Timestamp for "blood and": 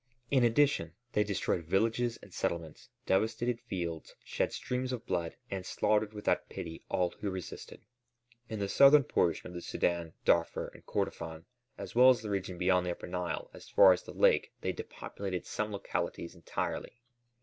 5.05-5.63